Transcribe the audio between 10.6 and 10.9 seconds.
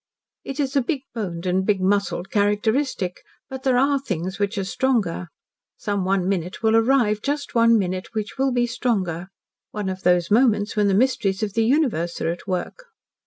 when